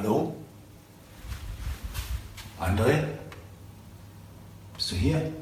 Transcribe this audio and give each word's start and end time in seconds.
Hallo? 0.00 0.32
André? 2.60 3.02
Bist 4.76 4.92
du 4.92 4.94
hier? 4.94 5.32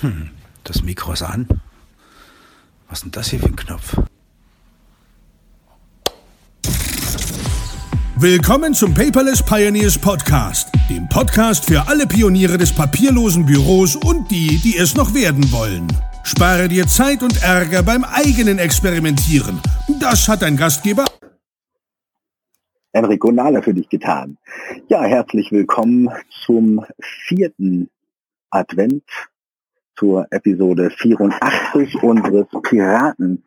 Hm, 0.00 0.30
das 0.64 0.82
Mikro 0.82 1.12
ist 1.12 1.22
an. 1.22 1.46
Was 2.88 2.98
ist 2.98 3.04
denn 3.04 3.12
das 3.12 3.30
hier 3.30 3.38
für 3.38 3.46
ein 3.46 3.54
Knopf? 3.54 3.96
Willkommen 8.16 8.74
zum 8.74 8.94
Paperless 8.94 9.44
Pioneers 9.44 9.96
Podcast, 9.96 10.70
dem 10.90 11.08
Podcast 11.08 11.66
für 11.66 11.86
alle 11.86 12.08
Pioniere 12.08 12.58
des 12.58 12.72
papierlosen 12.72 13.46
Büros 13.46 13.94
und 13.94 14.28
die, 14.32 14.58
die 14.58 14.76
es 14.76 14.96
noch 14.96 15.14
werden 15.14 15.52
wollen. 15.52 15.86
Spare 16.24 16.68
dir 16.68 16.86
Zeit 16.86 17.22
und 17.22 17.42
Ärger 17.42 17.82
beim 17.82 18.04
eigenen 18.04 18.58
Experimentieren. 18.58 19.60
Das 20.00 20.28
hat 20.28 20.42
dein 20.42 20.56
Gastgeber 20.56 21.04
Enrico 22.94 23.32
Nahler 23.32 23.62
für 23.62 23.72
dich 23.72 23.88
getan. 23.88 24.36
Ja, 24.88 25.02
herzlich 25.02 25.50
willkommen 25.50 26.10
zum 26.44 26.84
vierten 27.00 27.88
Advent, 28.50 29.04
zur 29.96 30.26
Episode 30.30 30.90
84 30.90 32.02
unseres 32.02 32.46
Piraten 32.62 33.42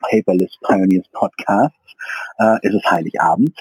Paperless 0.00 0.56
Pioneers 0.64 1.08
Podcasts. 1.12 1.76
Äh, 2.38 2.58
es 2.62 2.74
ist 2.74 2.88
Heiligabend. 2.88 3.58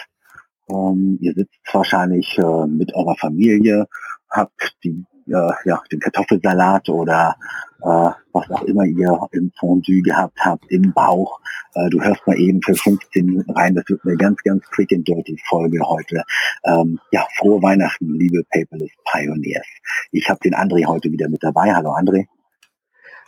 Ähm, 0.70 1.18
ihr 1.20 1.34
sitzt 1.34 1.58
wahrscheinlich 1.74 2.38
äh, 2.38 2.68
mit 2.68 2.94
eurer 2.94 3.16
Familie, 3.16 3.88
habt 4.30 4.78
die, 4.84 5.04
äh, 5.28 5.52
ja, 5.66 5.82
den 5.92 6.00
Kartoffelsalat 6.00 6.90
oder 6.90 7.36
äh, 7.82 8.10
was 8.34 8.50
auch 8.52 8.64
immer 8.64 8.86
ihr 8.86 9.20
im 9.32 9.52
Fondue 9.60 10.02
gehabt 10.02 10.38
habt, 10.40 10.66
im 10.72 10.94
Bauch. 10.94 11.40
Äh, 11.76 11.90
du 11.90 12.02
hörst 12.02 12.26
mal 12.26 12.38
eben 12.38 12.62
für 12.62 12.76
15 12.76 13.26
Minuten 13.26 13.52
rein. 13.52 13.76
Das 13.76 13.86
wird 13.88 14.02
eine 14.06 14.16
ganz, 14.16 14.42
ganz 14.44 14.64
quick 14.70 14.92
and 14.92 15.08
dirty 15.08 15.38
Folge 15.48 15.80
heute. 15.82 16.24
Ähm, 16.66 17.00
ja, 17.12 17.26
frohe 17.38 17.62
Weihnachten, 17.62 18.14
liebe 18.18 18.44
Paperless 18.52 18.92
Pioneers. 19.12 19.68
Ich 20.12 20.30
habe 20.30 20.40
den 20.44 20.56
André 20.56 20.86
heute 20.86 21.12
wieder 21.12 21.30
mit 21.30 21.44
dabei. 21.44 21.74
Hallo 21.74 21.92
André. 21.92 22.26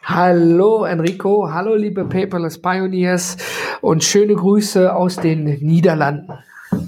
Hallo 0.04 0.86
Enrico, 0.86 1.52
hallo 1.52 1.76
liebe 1.76 2.06
Paperless 2.06 2.62
Pioneers 2.62 3.38
und 3.82 4.04
schöne 4.04 4.34
Grüße 4.34 4.96
aus 4.96 5.18
den 5.18 5.44
Niederlanden. 5.44 6.32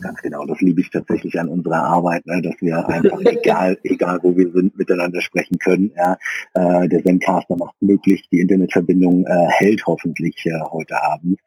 Ganz 0.02 0.22
genau, 0.22 0.46
das 0.46 0.60
liebe 0.62 0.82
ich 0.82 0.90
tatsächlich 0.90 1.40
an 1.40 1.48
unserer 1.48 1.84
Arbeit, 1.84 2.26
ne, 2.26 2.42
dass 2.42 2.56
wir 2.60 2.88
einfach 2.88 3.20
egal, 3.26 3.78
egal 3.84 4.20
wo 4.22 4.36
wir 4.36 4.52
sind, 4.52 4.78
miteinander 4.78 5.22
sprechen 5.22 5.58
können. 5.58 5.92
Ja. 5.96 6.18
Äh, 6.54 6.88
der 6.88 7.04
Zencaster 7.04 7.56
macht 7.56 7.82
möglich, 7.82 8.28
die 8.32 8.40
Internetverbindung 8.40 9.26
äh, 9.26 9.48
hält 9.50 9.86
hoffentlich 9.86 10.46
äh, 10.46 10.60
heute 10.72 11.02
Abend. 11.02 11.40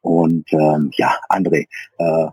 Und 0.00 0.50
ähm, 0.52 0.90
ja, 0.94 1.16
André, 1.28 1.66
äh, 1.98 2.26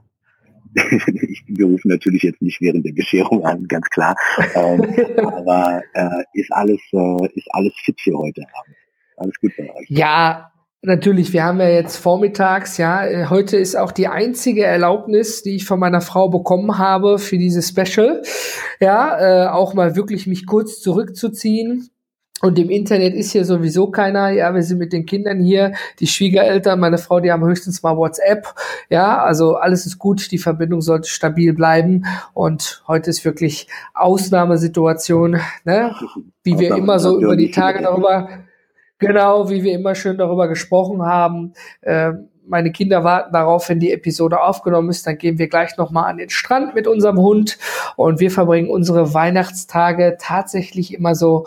wir 1.47 1.65
rufen 1.65 1.89
natürlich 1.89 2.23
jetzt 2.23 2.41
nicht 2.41 2.61
während 2.61 2.85
der 2.85 2.93
Bescherung 2.93 3.43
an, 3.45 3.67
ganz 3.67 3.89
klar. 3.89 4.15
Ähm, 4.55 4.81
aber 5.17 5.81
äh, 5.93 6.23
ist 6.33 6.51
alles 6.51 6.79
äh, 6.93 7.27
ist 7.33 7.47
alles 7.51 7.73
fit 7.83 7.99
für 7.99 8.17
heute 8.17 8.43
Abend. 8.53 8.75
Alles 9.17 9.39
gut 9.41 9.51
bei 9.57 9.63
euch. 9.75 9.89
Ja, 9.89 10.51
Natürlich, 10.81 11.33
wir 11.33 11.43
haben 11.43 11.59
ja 11.59 11.67
jetzt 11.67 11.97
vormittags, 11.97 12.77
ja, 12.77 13.05
äh, 13.05 13.25
heute 13.25 13.57
ist 13.57 13.75
auch 13.75 13.91
die 13.91 14.07
einzige 14.07 14.63
Erlaubnis, 14.63 15.43
die 15.43 15.57
ich 15.57 15.65
von 15.65 15.77
meiner 15.77 15.99
Frau 15.99 16.29
bekommen 16.29 16.77
habe 16.77 17.19
für 17.19 17.37
dieses 17.37 17.67
Special, 17.67 18.21
ja, 18.79 19.47
äh, 19.47 19.47
auch 19.49 19.73
mal 19.73 19.97
wirklich 19.97 20.25
mich 20.25 20.45
kurz 20.45 20.79
zurückzuziehen. 20.79 21.89
Und 22.41 22.57
im 22.57 22.69
Internet 22.69 23.13
ist 23.13 23.33
hier 23.33 23.43
sowieso 23.43 23.91
keiner. 23.91 24.29
Ja, 24.29 24.55
wir 24.55 24.63
sind 24.63 24.77
mit 24.77 24.93
den 24.93 25.05
Kindern 25.05 25.41
hier. 25.41 25.73
Die 25.99 26.07
Schwiegereltern, 26.07 26.79
meine 26.79 26.97
Frau, 26.97 27.19
die 27.19 27.33
haben 27.33 27.43
höchstens 27.43 27.83
mal 27.83 27.97
WhatsApp. 27.97 28.47
Ja, 28.89 29.21
also 29.21 29.55
alles 29.55 29.85
ist 29.85 29.99
gut. 29.99 30.31
Die 30.31 30.37
Verbindung 30.37 30.79
sollte 30.79 31.09
stabil 31.09 31.53
bleiben. 31.53 32.05
Und 32.33 32.81
heute 32.87 33.09
ist 33.09 33.25
wirklich 33.25 33.67
Ausnahmesituation, 33.93 35.41
ne? 35.65 35.93
Wie 36.43 36.57
wir 36.57 36.77
immer 36.77 36.99
so 36.99 37.19
über 37.19 37.35
die 37.35 37.51
Tage 37.51 37.81
darüber 37.81 38.29
Genau, 38.99 39.49
wie 39.49 39.63
wir 39.63 39.73
immer 39.73 39.95
schön 39.95 40.17
darüber 40.17 40.47
gesprochen 40.47 41.01
haben. 41.03 41.53
Äh, 41.81 42.11
meine 42.49 42.71
Kinder 42.71 43.03
warten 43.03 43.31
darauf, 43.31 43.69
wenn 43.69 43.79
die 43.79 43.91
Episode 43.93 44.41
aufgenommen 44.41 44.89
ist, 44.89 45.05
dann 45.07 45.17
gehen 45.17 45.37
wir 45.37 45.47
gleich 45.47 45.77
nochmal 45.77 46.09
an 46.09 46.17
den 46.17 46.29
Strand 46.29 46.75
mit 46.75 46.87
unserem 46.87 47.17
Hund 47.17 47.57
und 47.95 48.19
wir 48.19 48.31
verbringen 48.31 48.69
unsere 48.69 49.13
Weihnachtstage 49.13 50.17
tatsächlich 50.19 50.93
immer 50.93 51.15
so 51.15 51.45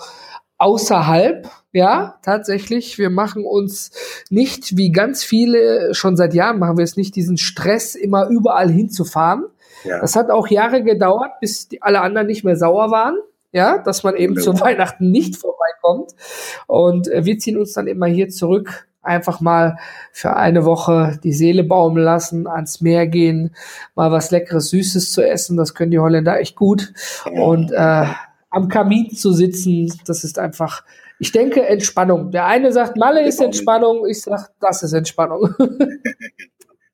außerhalb, 0.59 1.51
ja, 1.73 2.19
tatsächlich. 2.23 2.99
Wir 2.99 3.11
machen 3.11 3.45
uns 3.45 3.91
nicht, 4.31 4.77
wie 4.77 4.93
ganz 4.93 5.25
viele, 5.25 5.93
schon 5.93 6.17
seit 6.17 6.35
Jahren 6.35 6.61
machen 6.61 6.79
wir 6.79 6.85
es 6.85 6.97
nicht, 6.97 7.17
diesen 7.17 7.37
Stress, 7.37 7.97
immer 7.97 8.29
überall 8.29 8.71
hinzufahren. 8.71 9.45
Ja. 9.83 10.01
Das 10.01 10.15
hat 10.15 10.31
auch 10.31 10.47
Jahre 10.47 10.85
gedauert, 10.85 11.33
bis 11.41 11.69
die, 11.69 11.83
alle 11.83 12.01
anderen 12.01 12.29
nicht 12.29 12.45
mehr 12.45 12.57
sauer 12.57 12.93
waren 12.93 13.17
ja, 13.53 13.79
dass 13.79 14.03
man 14.03 14.17
eben 14.17 14.37
zu 14.37 14.59
Weihnachten 14.61 15.11
nicht 15.11 15.37
vorbeikommt. 15.37 16.13
Und 16.67 17.09
äh, 17.09 17.25
wir 17.25 17.39
ziehen 17.39 17.59
uns 17.59 17.73
dann 17.73 17.87
immer 17.87 18.07
hier 18.07 18.29
zurück, 18.29 18.89
einfach 19.03 19.41
mal 19.41 19.79
für 20.13 20.37
eine 20.37 20.65
Woche 20.65 21.19
die 21.23 21.33
Seele 21.33 21.65
baumeln 21.65 22.05
lassen, 22.05 22.47
ans 22.47 22.81
Meer 22.81 23.07
gehen, 23.07 23.55
mal 23.95 24.11
was 24.11 24.31
Leckeres, 24.31 24.71
Süßes 24.71 25.13
zu 25.13 25.27
essen. 25.27 25.57
Das 25.57 25.75
können 25.75 25.91
die 25.91 25.99
Holländer 25.99 26.39
echt 26.39 26.57
gut. 26.57 26.93
Und 27.31 27.73
äh, 27.73 28.07
am 28.51 28.69
Kamin 28.69 29.11
zu 29.11 29.33
sitzen, 29.33 29.93
das 30.07 30.25
ist 30.25 30.39
einfach, 30.39 30.85
ich 31.19 31.33
denke, 31.33 31.67
Entspannung. 31.67 32.31
Der 32.31 32.47
eine 32.47 32.73
sagt, 32.73 32.97
Malle 32.97 33.27
ist 33.27 33.41
Entspannung, 33.41 34.07
ich 34.07 34.23
sag, 34.23 34.51
das 34.61 34.83
ist 34.83 34.93
Entspannung. 34.93 35.55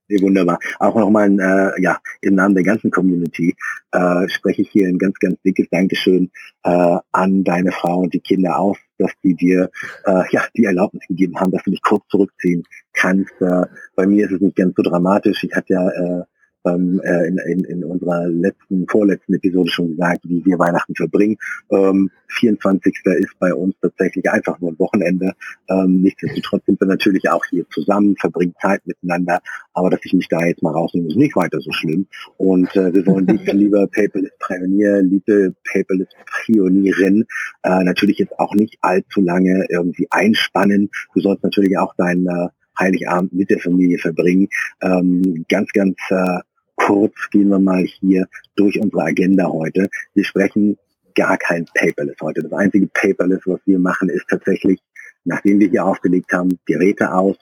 Nee, 0.09 0.23
wunderbar. 0.23 0.59
Auch 0.79 0.95
nochmal 0.95 1.31
äh, 1.39 1.83
ja, 1.83 1.99
im 2.23 2.35
Namen 2.35 2.55
der 2.55 2.65
ganzen 2.65 2.91
Community 2.91 3.55
äh, 3.93 4.29
spreche 4.29 4.63
ich 4.63 4.71
hier 4.71 4.89
ein 4.89 4.99
ganz, 4.99 5.19
ganz 5.19 5.37
dickes 5.43 5.69
Dankeschön 5.71 6.31
äh, 6.65 6.97
an 7.13 7.45
deine 7.45 7.73
Frau 7.73 8.01
und 8.01 8.15
die 8.15 8.21
Kinder 8.21 8.59
aus, 8.59 8.79
dass 8.97 9.13
die 9.23 9.35
dir 9.35 9.71
äh, 10.07 10.23
ja 10.31 10.45
die 10.57 10.65
Erlaubnis 10.65 11.07
gegeben 11.09 11.39
haben, 11.39 11.53
dass 11.53 11.63
du 11.65 11.71
dich 11.71 11.83
kurz 11.83 12.07
zurückziehen 12.09 12.65
kannst. 12.95 13.33
Äh, 13.41 13.67
bei 13.97 14.07
mir 14.07 14.25
ist 14.25 14.33
es 14.33 14.41
nicht 14.41 14.57
ganz 14.57 14.75
so 14.77 14.83
dramatisch. 14.83 15.45
Ich 15.45 15.55
hatte 15.55 15.75
ja 15.75 15.89
äh, 15.89 16.23
ähm, 16.65 17.01
äh, 17.05 17.29
in, 17.29 17.39
in, 17.39 17.65
in 17.65 17.85
unserer 17.85 18.27
letzten, 18.29 18.87
vorletzten 18.89 19.35
Episode 19.35 19.71
schon 19.71 19.91
gesagt, 19.91 20.21
wie 20.25 20.45
wir 20.45 20.59
Weihnachten 20.59 20.95
verbringen. 20.95 21.37
Ähm, 21.71 22.11
24. 22.29 22.95
ist 23.05 23.39
bei 23.39 23.55
uns 23.55 23.75
tatsächlich 23.81 24.31
einfach 24.31 24.59
nur 24.61 24.73
ein 24.73 24.79
Wochenende. 24.79 25.33
Ähm, 25.69 26.03
nichtsdestotrotz 26.03 26.65
sind 26.67 26.81
wir 26.81 26.87
natürlich 26.87 27.29
auch 27.29 27.45
hier 27.47 27.69
zusammen, 27.71 28.17
verbringen 28.17 28.55
Zeit 28.61 28.87
miteinander, 28.87 29.41
aber 29.73 29.91
dass 29.91 30.01
ich 30.05 30.13
mich 30.13 30.29
da 30.29 30.45
jetzt 30.45 30.63
mal 30.63 30.73
rausnehme, 30.73 31.09
ist 31.09 31.17
nicht 31.17 31.37
weiter 31.37 31.61
so 31.61 31.73
schlimm. 31.73 32.07
Und 32.37 32.75
äh, 32.77 32.93
wir 32.93 33.07
wollen 33.07 33.27
dich, 33.27 33.45
lieber 33.53 33.87
Paperless 33.87 34.33
Pionier, 34.47 35.03
liebe 35.03 35.55
Paperless 35.73 36.09
Pionierin, 36.45 37.25
äh, 37.63 37.85
natürlich 37.85 38.19
jetzt 38.19 38.39
auch 38.39 38.55
nicht 38.55 38.77
allzu 38.83 39.21
lange 39.21 39.67
irgendwie 39.71 40.07
einspannen. 40.11 40.91
Du 41.15 41.21
sollst 41.21 41.43
natürlich 41.43 41.79
auch 41.79 41.95
dein 41.97 42.27
äh, 42.27 42.49
Heiligabend 42.79 43.33
mit 43.33 43.51
der 43.51 43.59
Familie 43.59 43.99
verbringen. 43.99 44.49
Ähm, 44.81 45.45
ganz, 45.49 45.73
ganz 45.73 45.97
äh, 46.11 46.39
kurz 46.79 47.15
gehen 47.31 47.49
wir 47.49 47.59
mal 47.59 47.85
hier 47.85 48.27
durch 48.57 48.81
unsere 48.81 49.03
Agenda 49.03 49.49
heute. 49.49 49.89
Wir 50.15 50.25
sprechen 50.25 50.79
gar 51.15 51.37
kein 51.37 51.67
Paperless 51.75 52.17
heute. 52.23 52.43
Das 52.43 52.53
einzige 52.53 52.87
Paperless, 52.87 53.43
was 53.45 53.61
wir 53.67 53.79
machen, 53.79 54.09
ist 54.09 54.27
tatsächlich, 54.29 54.81
nachdem 55.25 55.59
wir 55.59 55.69
hier 55.69 55.85
aufgelegt 55.85 56.33
haben, 56.33 56.59
Geräte 56.65 57.13
aus 57.13 57.37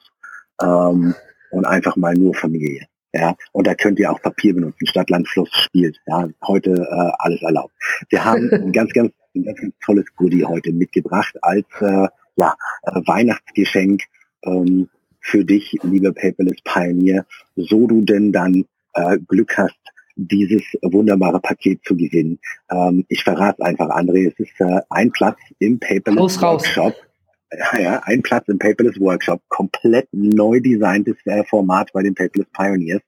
ähm, 0.63 1.15
und 1.51 1.65
einfach 1.65 1.97
mal 1.97 2.15
nur 2.15 2.35
Familie. 2.35 2.87
Ja, 3.13 3.35
und 3.53 3.67
da 3.67 3.75
könnt 3.75 3.99
ihr 3.99 4.11
auch 4.11 4.21
Papier 4.21 4.55
benutzen. 4.55 4.87
Stadt, 4.87 5.09
Land, 5.11 5.29
Fluss 5.29 5.49
spielt. 5.53 5.99
Ja, 6.07 6.29
heute 6.47 6.73
äh, 6.73 7.13
alles 7.19 7.43
erlaubt. 7.43 7.73
Wir 8.11 8.25
haben 8.25 8.51
ein 8.53 8.73
ganz, 8.73 8.93
ganz, 8.93 9.13
ein 9.35 9.45
ganz, 9.45 9.61
ganz 9.61 9.75
tolles 9.85 10.07
Goodie 10.17 10.45
heute 10.45 10.73
mitgebracht 10.73 11.35
als 11.43 11.67
äh, 11.81 12.09
ja, 12.37 12.55
äh, 12.83 13.01
Weihnachtsgeschenk 13.07 14.03
ähm, 14.45 14.89
für 15.21 15.45
dich, 15.45 15.79
lieber 15.83 16.13
Paperless 16.13 16.61
Pioneer, 16.65 17.27
so 17.57 17.87
du 17.87 18.03
denn 18.03 18.33
dann 18.33 18.65
äh, 18.97 19.19
Glück 19.29 19.57
hast, 19.57 19.79
dieses 20.17 20.63
wunderbare 20.83 21.41
Paket 21.41 21.81
zu 21.85 21.97
gewinnen. 21.97 22.39
Ähm, 22.71 23.05
ich 23.09 23.23
verrate 23.23 23.63
einfach, 23.63 23.89
André, 23.91 24.33
es 24.33 24.39
ist 24.39 24.61
äh, 24.61 24.81
ein 24.91 25.13
Platz 25.13 25.39
im 25.59 25.79
Paperless 25.79 26.41
Workshop. 26.41 26.95
Ja, 26.95 27.07
ja, 27.79 28.03
ein 28.05 28.23
Platz 28.23 28.49
im 28.49 28.59
Paperless 28.59 28.99
Workshop, 28.99 29.41
komplett 29.49 30.09
neu 30.13 30.61
designtes 30.61 31.17
äh, 31.27 31.45
Format 31.45 31.93
bei 31.93 32.03
den 32.03 32.15
Paperless 32.15 32.49
Pioneers. 32.53 33.03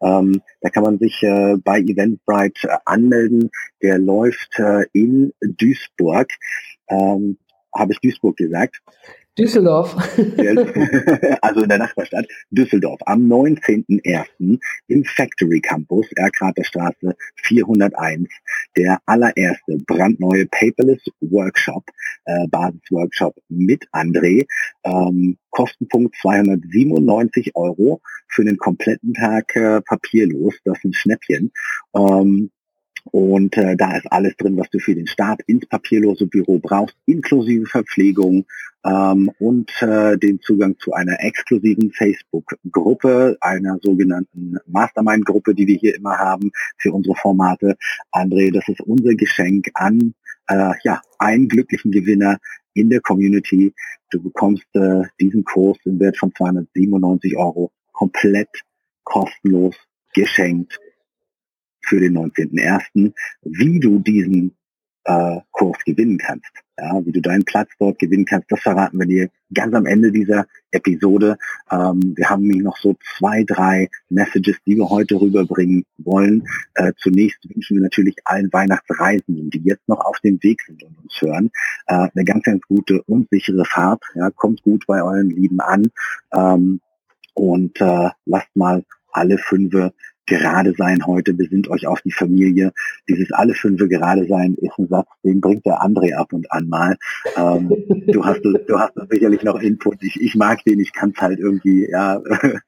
Ähm, 0.00 0.40
da 0.60 0.70
kann 0.70 0.84
man 0.84 0.98
sich 0.98 1.22
äh, 1.22 1.56
bei 1.56 1.80
Eventbrite 1.80 2.68
äh, 2.68 2.76
anmelden. 2.84 3.50
Der 3.82 3.98
läuft 3.98 4.58
äh, 4.58 4.84
in 4.92 5.32
Duisburg. 5.40 6.28
Ähm, 6.88 7.38
Habe 7.74 7.92
ich 7.92 8.00
Duisburg 8.00 8.36
gesagt? 8.36 8.80
Düsseldorf. 9.40 9.96
also 11.40 11.62
in 11.62 11.68
der 11.68 11.78
Nachbarstadt 11.78 12.26
Düsseldorf 12.50 13.00
am 13.06 13.26
19.01. 13.26 14.58
im 14.88 15.04
Factory 15.04 15.60
Campus, 15.60 16.06
Erkrater 16.16 16.62
Straße 16.62 17.16
401. 17.36 18.28
der 18.76 18.98
allererste 19.06 19.78
brandneue 19.86 20.46
Paperless 20.46 21.02
Workshop, 21.20 21.84
äh, 22.26 22.46
Basisworkshop 22.48 23.34
mit 23.48 23.86
André. 23.92 24.46
Ähm, 24.84 25.38
Kostenpunkt 25.50 26.14
297 26.20 27.52
Euro 27.54 28.00
für 28.28 28.44
den 28.44 28.58
kompletten 28.58 29.14
Tag 29.14 29.56
äh, 29.56 29.80
papierlos. 29.80 30.54
Das 30.64 30.78
ist 30.78 30.84
ein 30.84 30.92
Schnäppchen. 30.92 31.50
Ähm, 31.96 32.50
und 33.04 33.56
äh, 33.56 33.76
da 33.76 33.96
ist 33.96 34.10
alles 34.10 34.36
drin, 34.36 34.56
was 34.56 34.70
du 34.70 34.78
für 34.78 34.94
den 34.94 35.06
Start 35.06 35.40
ins 35.46 35.66
papierlose 35.66 36.26
Büro 36.26 36.58
brauchst, 36.58 36.96
inklusive 37.06 37.66
Verpflegung 37.66 38.46
ähm, 38.84 39.30
und 39.38 39.70
äh, 39.82 40.16
den 40.18 40.40
Zugang 40.40 40.78
zu 40.78 40.92
einer 40.92 41.16
exklusiven 41.20 41.92
Facebook-Gruppe, 41.92 43.36
einer 43.40 43.78
sogenannten 43.82 44.56
Mastermind-Gruppe, 44.66 45.54
die 45.54 45.66
wir 45.66 45.76
hier 45.76 45.94
immer 45.94 46.18
haben 46.18 46.50
für 46.78 46.92
unsere 46.92 47.16
Formate. 47.16 47.76
André, 48.12 48.52
das 48.52 48.68
ist 48.68 48.80
unser 48.80 49.14
Geschenk 49.14 49.70
an 49.74 50.14
äh, 50.48 50.72
ja, 50.82 51.00
einen 51.18 51.48
glücklichen 51.48 51.92
Gewinner 51.92 52.38
in 52.74 52.90
der 52.90 53.00
Community. 53.00 53.72
Du 54.10 54.22
bekommst 54.22 54.66
äh, 54.74 55.02
diesen 55.20 55.44
Kurs 55.44 55.78
im 55.84 55.98
Wert 56.00 56.16
von 56.16 56.34
297 56.34 57.36
Euro 57.36 57.72
komplett 57.92 58.48
kostenlos 59.04 59.76
geschenkt 60.14 60.78
für 61.90 62.00
den 62.00 62.16
19.01., 62.16 63.12
wie 63.42 63.80
du 63.80 63.98
diesen 63.98 64.56
äh, 65.04 65.40
Kurs 65.50 65.78
gewinnen 65.84 66.18
kannst. 66.18 66.50
Ja, 66.78 67.04
wie 67.04 67.12
du 67.12 67.20
deinen 67.20 67.44
Platz 67.44 67.68
dort 67.78 67.98
gewinnen 67.98 68.24
kannst, 68.24 68.50
das 68.50 68.60
verraten 68.60 68.98
wir 68.98 69.06
dir 69.06 69.28
ganz 69.52 69.74
am 69.74 69.84
Ende 69.84 70.12
dieser 70.12 70.46
Episode. 70.70 71.36
Ähm, 71.70 72.14
wir 72.16 72.30
haben 72.30 72.46
noch 72.46 72.78
so 72.78 72.96
zwei, 73.18 73.44
drei 73.44 73.90
Messages, 74.08 74.56
die 74.66 74.76
wir 74.76 74.88
heute 74.88 75.20
rüberbringen 75.20 75.84
wollen. 75.98 76.44
Äh, 76.74 76.92
zunächst 76.96 77.38
wünschen 77.52 77.76
wir 77.76 77.82
natürlich 77.82 78.16
allen 78.24 78.50
Weihnachtsreisenden, 78.52 79.50
die 79.50 79.62
jetzt 79.64 79.86
noch 79.88 80.00
auf 80.00 80.18
dem 80.20 80.42
Weg 80.42 80.62
sind 80.62 80.82
und 80.82 80.96
uns 81.02 81.20
hören, 81.20 81.50
äh, 81.86 82.08
eine 82.14 82.24
ganz, 82.24 82.44
ganz 82.44 82.62
gute 82.66 83.02
und 83.02 83.28
sichere 83.30 83.64
Fahrt. 83.66 84.02
Ja, 84.14 84.30
kommt 84.30 84.62
gut 84.62 84.86
bei 84.86 85.02
euren 85.02 85.28
Lieben 85.28 85.60
an 85.60 85.90
ähm, 86.32 86.80
und 87.34 87.78
äh, 87.80 88.08
lasst 88.24 88.54
mal 88.54 88.84
alle 89.12 89.36
fünf 89.36 89.74
gerade 90.30 90.72
sein 90.78 91.06
heute, 91.06 91.34
besinnt 91.34 91.68
euch 91.68 91.86
auf 91.86 92.00
die 92.02 92.12
Familie. 92.12 92.72
Dieses 93.08 93.32
alle 93.32 93.54
fünfe 93.54 93.88
gerade 93.88 94.26
sein 94.26 94.54
ist 94.60 94.78
ein 94.78 94.86
Satz, 94.88 95.08
den 95.24 95.40
bringt 95.40 95.66
der 95.66 95.82
André 95.82 96.14
ab 96.14 96.32
und 96.32 96.50
an 96.52 96.68
mal. 96.68 96.96
Ähm, 97.36 97.68
du 98.06 98.24
hast 98.24 98.42
du 98.44 98.78
hast 98.78 98.92
sicherlich 99.10 99.42
noch 99.42 99.60
Input. 99.60 100.02
Ich, 100.02 100.20
ich 100.20 100.34
mag 100.36 100.62
den, 100.64 100.78
ich 100.80 100.92
kann 100.92 101.12
es 101.14 101.20
halt 101.20 101.40
irgendwie, 101.40 101.90
ja, 101.90 102.20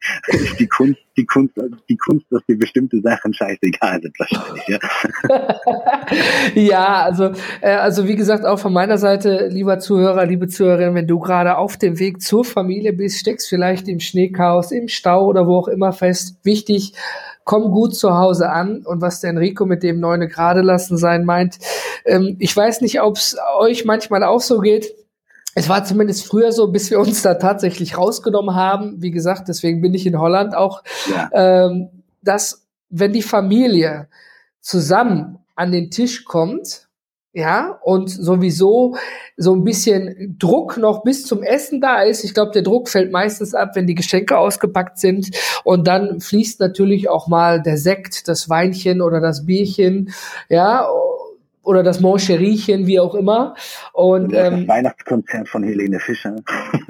die 0.59 0.67
Kunst, 0.67 0.99
die 1.17 1.25
Kunst, 1.25 1.55
die 1.89 1.97
Kunst, 1.97 2.27
dass 2.31 2.45
dir 2.47 2.59
bestimmte 2.59 3.01
Sachen 3.01 3.33
scheißegal 3.33 4.01
sind 4.03 4.19
wahrscheinlich, 4.19 4.69
ja. 4.69 4.79
ja, 6.61 7.03
also, 7.05 7.31
äh, 7.61 7.75
also 7.75 8.09
wie 8.09 8.17
gesagt, 8.17 8.45
auch 8.45 8.59
von 8.59 8.73
meiner 8.73 8.99
Seite, 8.99 9.49
lieber 9.51 9.79
Zuhörer, 9.79 10.27
liebe 10.27 10.49
Zuhörerin, 10.49 10.95
wenn 10.95 11.07
du 11.07 11.21
gerade 11.21 11.57
auf 11.57 11.77
dem 11.77 11.99
Weg 11.99 12.21
zur 12.21 12.45
Familie 12.45 12.93
bist, 12.93 13.19
steckst 13.19 13.49
vielleicht 13.49 13.87
im 13.89 14.01
Schneechaos, 14.01 14.73
im 14.73 14.89
Stau 14.89 15.27
oder 15.27 15.47
wo 15.47 15.59
auch 15.59 15.69
immer 15.69 15.93
fest. 15.93 16.39
Wichtig, 16.45 16.95
komm 17.53 17.71
gut 17.71 17.95
zu 17.95 18.17
Hause 18.17 18.49
an 18.49 18.79
und 18.87 19.03
was 19.03 19.21
der 19.21 19.29
Enrico 19.29 19.67
mit 19.67 19.83
dem 19.83 20.01
Neune 20.01 20.27
gerade 20.27 20.63
lassen 20.63 20.97
sein 20.97 21.27
meint. 21.27 21.59
Ähm, 22.07 22.37
ich 22.39 22.57
weiß 22.57 22.81
nicht, 22.81 23.03
ob 23.03 23.19
es 23.19 23.37
euch 23.59 23.85
manchmal 23.85 24.25
auch 24.25 24.41
so 24.41 24.61
geht. 24.61 24.95
Es 25.55 25.69
war 25.69 25.85
zumindest 25.85 26.27
früher 26.27 26.51
so, 26.51 26.69
bis 26.69 26.91
wir 26.91 26.99
uns 26.99 27.21
da 27.21 27.35
tatsächlich 27.35 27.99
rausgenommen 27.99 28.55
haben. 28.55 29.03
Wie 29.03 29.11
gesagt, 29.11 29.49
deswegen 29.49 29.83
bin 29.83 29.93
ich 29.93 30.07
in 30.07 30.19
Holland 30.19 30.55
auch, 30.55 30.83
ja. 31.11 31.29
ähm, 31.35 31.91
dass 32.23 32.67
wenn 32.89 33.13
die 33.13 33.21
Familie 33.21 34.09
zusammen 34.63 35.39
an 35.55 35.73
den 35.73 35.91
Tisch 35.91 36.25
kommt, 36.25 36.89
ja, 37.35 37.79
und 37.83 38.11
sowieso 38.11 38.97
so 39.39 39.55
ein 39.55 39.65
bisschen 39.65 40.37
Druck 40.39 40.77
noch 40.77 41.03
bis 41.03 41.25
zum 41.25 41.43
Essen 41.43 41.81
da 41.81 42.03
ist. 42.03 42.25
Ich 42.25 42.35
glaube, 42.35 42.53
der 42.53 42.63
Druck 42.63 42.91
fällt 42.91 43.11
meistens 43.11 43.55
ab, 43.55 43.71
wenn 43.75 43.87
die 43.87 43.95
Geschenke 43.95 44.37
ausgepackt 44.37 44.99
sind. 44.99 45.31
Und 45.65 45.87
dann 45.87 46.21
fließt 46.21 46.61
natürlich 46.61 47.09
auch 47.09 47.29
mal 47.29 47.63
der 47.63 47.79
Sekt, 47.79 48.29
das 48.29 48.51
Weinchen 48.51 49.01
oder 49.01 49.21
das 49.21 49.47
Bierchen, 49.47 50.13
ja, 50.51 50.87
oder 51.63 51.83
das 51.83 52.01
Moncheriechen, 52.01 52.87
wie 52.87 53.01
auch 53.01 53.15
immer. 53.15 53.55
Und 53.93 54.35
ähm, 54.35 54.69
Weihnachtskonzert 54.69 55.49
von 55.49 55.63
Helene 55.63 56.01
Fischer. 56.01 56.37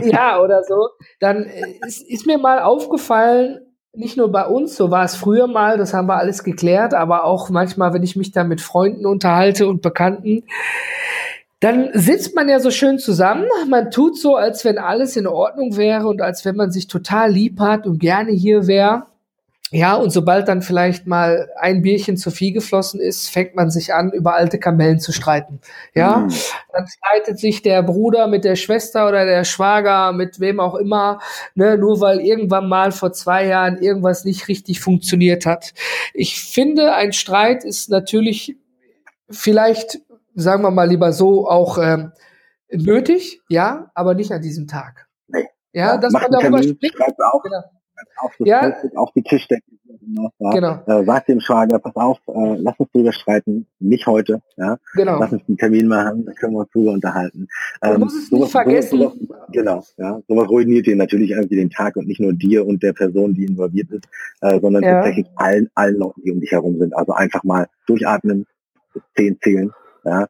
Ja, 0.03 0.41
oder 0.41 0.65
so. 0.65 0.89
Dann 1.21 1.47
ist, 1.87 2.03
ist 2.09 2.27
mir 2.27 2.39
mal 2.39 2.61
aufgefallen, 2.61 3.61
nicht 3.95 4.17
nur 4.17 4.33
bei 4.33 4.47
uns, 4.47 4.77
so 4.77 4.91
war 4.91 5.05
es 5.05 5.17
früher 5.17 5.47
mal, 5.47 5.77
das 5.77 5.93
haben 5.93 6.09
wir 6.09 6.17
alles 6.17 6.45
geklärt, 6.45 6.95
aber 6.95 7.25
auch 7.25 7.51
manchmal, 7.51 7.93
wenn 7.93 8.03
ich 8.03 8.17
mich 8.17 8.33
da 8.33 8.43
mit 8.43 8.61
Freunden 8.61 9.05
unterhalte 9.05 9.69
und 9.69 9.83
Bekannten, 9.83 10.45
dann 11.61 11.91
sitzt 11.93 12.35
man 12.35 12.49
ja 12.49 12.59
so 12.59 12.71
schön 12.71 12.99
zusammen, 12.99 13.47
man 13.69 13.91
tut 13.91 14.19
so, 14.19 14.35
als 14.35 14.65
wenn 14.65 14.79
alles 14.79 15.17
in 15.17 15.27
Ordnung 15.27 15.77
wäre 15.77 16.09
und 16.09 16.21
als 16.21 16.45
wenn 16.45 16.57
man 16.57 16.71
sich 16.73 16.89
total 16.89 17.31
lieb 17.31 17.61
hat 17.61 17.87
und 17.87 18.01
gerne 18.01 18.33
hier 18.33 18.67
wäre. 18.67 19.05
Ja, 19.75 19.95
und 19.95 20.11
sobald 20.11 20.49
dann 20.49 20.61
vielleicht 20.61 21.07
mal 21.07 21.49
ein 21.59 21.81
Bierchen 21.81 22.19
zu 22.19 22.31
viel 22.31 22.53
geflossen 22.53 23.01
ist, 23.01 23.31
fängt 23.31 23.57
man 23.57 23.71
sich 23.71 23.95
an, 23.95 24.13
über 24.13 24.35
alte 24.35 24.59
Kamellen 24.59 25.01
zu 25.01 25.13
streiten. 25.13 25.63
Ja, 25.95 26.19
mhm. 26.19 26.35
dann 26.75 26.87
streitet 26.87 27.39
sich 27.39 27.63
der 27.63 27.83
Bruder 27.83 28.27
mit 28.27 28.45
der 28.45 28.57
Schwester 28.57 29.09
oder 29.09 29.25
der 29.25 29.45
Schwager 29.45 30.13
mit 30.13 30.41
wem 30.41 30.61
auch 30.61 30.75
immer, 30.75 31.21
ne, 31.55 31.79
nur 31.79 32.03
weil 32.03 32.21
irgendwann 32.21 32.69
mal 32.69 32.93
vor 32.93 33.15
zwei 33.15 33.47
Jahren 33.47 33.79
irgendwas 33.79 34.27
nicht 34.27 34.47
richtig 34.47 34.81
funktioniert 34.81 35.47
hat. 35.47 35.73
Ich 36.13 36.39
finde, 36.39 36.93
ein 36.93 37.15
Streit 37.15 37.65
ist 37.65 37.89
natürlich 37.89 38.59
vielleicht, 39.31 40.01
sagen 40.35 40.63
wir 40.63 40.71
mal 40.71 40.89
lieber 40.89 41.15
so, 41.15 41.49
auch 41.49 41.79
ähm, 41.79 42.13
nötig, 42.71 43.41
ja, 43.49 43.91
aber 43.95 44.13
nicht 44.13 44.33
an 44.33 44.43
diesem 44.43 44.69
Tag. 44.69 45.07
Nee. 45.29 45.49
Ja, 45.73 45.97
dass 45.97 46.13
man 46.13 46.31
darüber 46.31 46.63
spricht. 46.63 46.95
Genau 46.95 47.41
auf, 48.17 48.33
das 48.39 48.49
ja. 48.49 48.75
auf 48.95 49.13
die 49.13 49.23
Tischdecke 49.23 49.63
genau. 50.53 50.83
Äh, 50.87 51.05
sag 51.05 51.27
dem 51.27 51.41
Schwager, 51.41 51.79
pass 51.79 51.95
auf, 51.97 52.19
äh, 52.29 52.57
lass 52.59 52.79
uns 52.79 52.91
drüber 52.93 53.13
streiten, 53.13 53.67
nicht 53.79 54.07
heute. 54.07 54.43
Ja? 54.57 54.79
Genau. 54.95 55.19
Lass 55.19 55.33
uns 55.33 55.43
einen 55.49 55.57
Termin 55.57 55.89
machen, 55.89 56.25
dann 56.25 56.35
können 56.35 56.55
wir 56.55 56.61
uns 56.61 56.71
drüber 56.71 56.93
unterhalten. 56.93 57.49
Ähm, 57.83 57.95
du 57.95 57.99
musst 58.01 58.17
es 58.17 58.29
sowas, 58.29 58.43
nicht 58.43 58.53
vergessen. 58.53 58.99
Sowas, 58.99 59.17
genau, 59.53 59.85
ja. 59.99 60.21
Sowas 60.29 60.49
ruiniert 60.49 60.87
dir 60.87 60.97
natürlich 60.97 61.31
irgendwie 61.31 61.57
den 61.57 61.71
Tag 61.71 61.97
und 61.97 62.07
nicht 62.07 62.21
nur 62.21 62.33
dir 62.33 62.67
und 62.67 62.83
der 62.83 62.93
Person, 62.93 63.35
die 63.35 63.45
involviert 63.45 63.91
ist, 63.91 64.09
äh, 64.41 64.61
sondern 64.61 64.83
ja. 64.83 64.95
tatsächlich 64.95 65.27
allen, 65.37 65.71
allen 65.75 65.97
Leuten, 65.97 66.23
die 66.23 66.33
um 66.33 66.41
dich 66.41 66.53
herum 66.53 66.79
sind. 66.79 66.97
Also 66.97 67.13
einfach 67.13 67.45
mal 67.45 67.69
durchatmen, 67.87 68.47
zehn 69.17 69.39
zählen, 69.41 69.71
ja. 70.05 70.27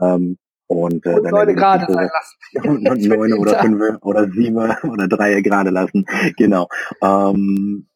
Ähm, 0.00 0.38
und, 0.66 1.06
äh, 1.06 1.14
und 1.14 1.24
dann 1.24 1.32
Leute 1.32 1.54
gerade 1.54 1.92
sein 1.92 2.08
lassen. 2.12 2.36
Und 2.88 3.02
neun 3.02 3.32
oder 3.34 3.58
fünf 3.62 4.02
oder 4.02 4.28
sieben 4.30 4.56
oder 4.56 5.08
drei 5.08 5.40
gerade 5.40 5.70
lassen. 5.70 6.04
Genau. 6.36 6.68
Ähm, 7.02 7.86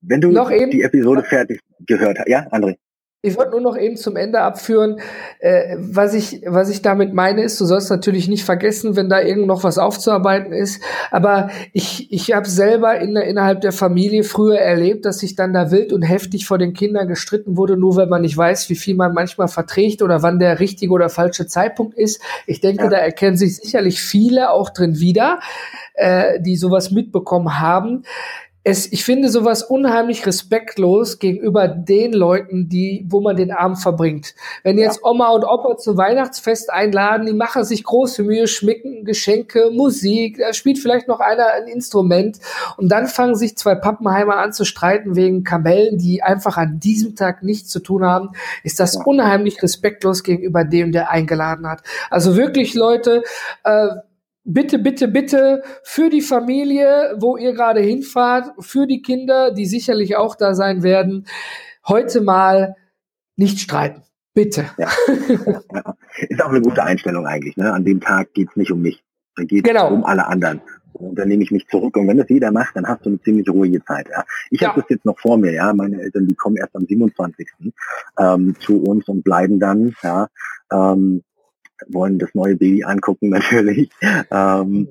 wenn 0.00 0.20
du 0.20 0.30
Noch 0.30 0.50
die 0.50 0.82
Episode 0.82 1.22
fertig 1.24 1.60
gehört 1.86 2.18
hast, 2.18 2.28
ja, 2.28 2.46
André? 2.50 2.76
Ich 3.20 3.36
wollte 3.36 3.50
nur 3.50 3.60
noch 3.60 3.76
eben 3.76 3.96
zum 3.96 4.14
Ende 4.14 4.42
abführen, 4.42 5.00
äh, 5.40 5.74
was 5.76 6.14
ich 6.14 6.42
was 6.46 6.70
ich 6.70 6.82
damit 6.82 7.14
meine 7.14 7.42
ist, 7.42 7.60
du 7.60 7.64
sollst 7.64 7.90
natürlich 7.90 8.28
nicht 8.28 8.44
vergessen, 8.44 8.94
wenn 8.94 9.08
da 9.08 9.20
irgend 9.20 9.48
noch 9.48 9.64
was 9.64 9.76
aufzuarbeiten 9.76 10.52
ist, 10.52 10.80
aber 11.10 11.50
ich 11.72 12.12
ich 12.12 12.32
habe 12.32 12.48
selber 12.48 13.00
in, 13.00 13.16
innerhalb 13.16 13.60
der 13.60 13.72
Familie 13.72 14.22
früher 14.22 14.60
erlebt, 14.60 15.04
dass 15.04 15.18
sich 15.18 15.34
dann 15.34 15.52
da 15.52 15.72
wild 15.72 15.92
und 15.92 16.02
heftig 16.02 16.46
vor 16.46 16.58
den 16.58 16.74
Kindern 16.74 17.08
gestritten 17.08 17.56
wurde, 17.56 17.76
nur 17.76 17.96
weil 17.96 18.06
man 18.06 18.22
nicht 18.22 18.36
weiß, 18.36 18.70
wie 18.70 18.76
viel 18.76 18.94
man 18.94 19.12
manchmal 19.12 19.48
verträgt 19.48 20.00
oder 20.00 20.22
wann 20.22 20.38
der 20.38 20.60
richtige 20.60 20.92
oder 20.92 21.08
falsche 21.08 21.48
Zeitpunkt 21.48 21.98
ist. 21.98 22.22
Ich 22.46 22.60
denke, 22.60 22.84
ja. 22.84 22.88
da 22.88 22.98
erkennen 22.98 23.36
sich 23.36 23.56
sicherlich 23.56 24.00
viele 24.00 24.52
auch 24.52 24.70
drin 24.70 25.00
wieder, 25.00 25.40
äh, 25.94 26.40
die 26.40 26.54
sowas 26.54 26.92
mitbekommen 26.92 27.58
haben 27.58 28.04
es, 28.68 28.92
ich 28.92 29.02
finde 29.02 29.30
sowas 29.30 29.62
unheimlich 29.62 30.26
respektlos 30.26 31.18
gegenüber 31.18 31.68
den 31.68 32.12
Leuten, 32.12 32.68
die, 32.68 33.06
wo 33.08 33.22
man 33.22 33.34
den 33.34 33.50
Abend 33.50 33.78
verbringt. 33.78 34.34
Wenn 34.62 34.76
jetzt 34.76 35.02
Oma 35.02 35.30
und 35.30 35.44
Opa 35.44 35.78
zum 35.78 35.96
Weihnachtsfest 35.96 36.70
einladen, 36.70 37.24
die 37.24 37.32
machen 37.32 37.64
sich 37.64 37.82
große 37.82 38.22
Mühe, 38.22 38.46
schmicken 38.46 39.06
Geschenke, 39.06 39.70
Musik, 39.72 40.36
da 40.38 40.52
spielt 40.52 40.78
vielleicht 40.78 41.08
noch 41.08 41.20
einer 41.20 41.46
ein 41.54 41.66
Instrument 41.66 42.40
und 42.76 42.90
dann 42.90 43.06
fangen 43.06 43.36
sich 43.36 43.56
zwei 43.56 43.74
Pappenheimer 43.74 44.36
an 44.36 44.52
zu 44.52 44.66
streiten 44.66 45.16
wegen 45.16 45.44
Kamellen, 45.44 45.96
die 45.96 46.22
einfach 46.22 46.58
an 46.58 46.78
diesem 46.78 47.16
Tag 47.16 47.42
nichts 47.42 47.70
zu 47.70 47.80
tun 47.80 48.04
haben, 48.04 48.32
ist 48.64 48.80
das 48.80 48.96
unheimlich 48.96 49.62
respektlos 49.62 50.22
gegenüber 50.22 50.64
dem, 50.64 50.92
der 50.92 51.10
eingeladen 51.10 51.66
hat. 51.66 51.82
Also 52.10 52.36
wirklich 52.36 52.74
Leute, 52.74 53.22
äh, 53.64 53.88
bitte, 54.48 54.78
bitte, 54.78 55.08
bitte 55.08 55.62
für 55.84 56.08
die 56.08 56.22
Familie, 56.22 57.14
wo 57.18 57.36
ihr 57.36 57.52
gerade 57.52 57.80
hinfahrt, 57.80 58.52
für 58.58 58.86
die 58.86 59.02
Kinder, 59.02 59.52
die 59.52 59.66
sicherlich 59.66 60.16
auch 60.16 60.34
da 60.34 60.54
sein 60.54 60.82
werden, 60.82 61.26
heute 61.86 62.20
mal 62.20 62.74
nicht 63.36 63.60
streiten. 63.60 64.02
Bitte. 64.34 64.66
Ja, 64.78 64.88
ja. 65.74 65.94
Ist 66.28 66.42
auch 66.42 66.50
eine 66.50 66.60
gute 66.60 66.82
Einstellung 66.82 67.26
eigentlich. 67.26 67.56
Ne? 67.56 67.72
An 67.72 67.84
dem 67.84 68.00
Tag 68.00 68.34
geht's 68.34 68.56
nicht 68.56 68.70
um 68.70 68.80
mich. 68.80 69.02
Da 69.36 69.44
geht 69.44 69.66
es 69.66 69.72
genau. 69.72 69.92
um 69.92 70.04
alle 70.04 70.26
anderen. 70.26 70.60
Und 70.92 71.16
dann 71.16 71.28
nehme 71.28 71.42
ich 71.42 71.50
mich 71.50 71.66
zurück. 71.68 71.96
Und 71.96 72.08
wenn 72.08 72.16
das 72.16 72.28
jeder 72.28 72.50
macht, 72.50 72.76
dann 72.76 72.86
hast 72.86 73.04
du 73.04 73.10
eine 73.10 73.20
ziemlich 73.20 73.48
ruhige 73.48 73.84
Zeit. 73.84 74.08
Ja. 74.10 74.24
Ich 74.50 74.64
habe 74.64 74.80
das 74.80 74.90
jetzt 74.90 75.04
noch 75.04 75.18
vor 75.18 75.38
mir. 75.38 75.52
Ja, 75.52 75.72
meine 75.72 76.00
Eltern, 76.00 76.26
die 76.26 76.34
kommen 76.34 76.56
erst 76.56 76.74
am 76.74 76.86
27. 76.86 77.48
Ähm, 78.18 78.54
zu 78.58 78.82
uns 78.82 79.06
und 79.08 79.22
bleiben 79.22 79.60
dann. 79.60 79.94
Ja, 80.02 80.28
ähm, 80.72 81.22
wollen 81.88 82.18
das 82.18 82.34
neue 82.34 82.56
Baby 82.56 82.84
angucken 82.84 83.28
natürlich. 83.30 83.90
Ähm, 84.30 84.88